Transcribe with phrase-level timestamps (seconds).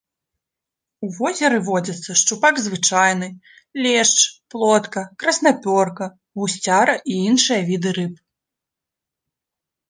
[1.07, 3.29] У возеры водзяцца шчупак звычайны,
[3.87, 4.15] лешч,
[4.55, 6.05] плотка, краснапёрка,
[6.43, 8.15] гусцяра і іншыя віды рыб.